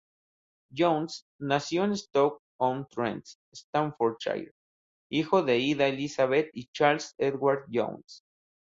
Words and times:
Jones 0.75 1.27
nació 1.39 1.83
en 1.83 1.95
Stoke-on-Trent, 1.95 3.23
Staffordshire, 3.53 4.51
hijo 5.11 5.43
de 5.43 5.59
Ida 5.59 5.89
Elizabeth 5.89 6.49
y 6.55 6.65
Charles 6.73 7.13
Edward 7.19 7.65
Jones. 7.71 8.23